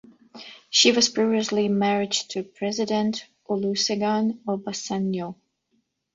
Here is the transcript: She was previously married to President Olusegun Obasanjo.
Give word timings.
She 0.71 0.91
was 0.91 1.09
previously 1.09 1.67
married 1.67 2.13
to 2.29 2.41
President 2.41 3.27
Olusegun 3.47 4.39
Obasanjo. 4.45 5.35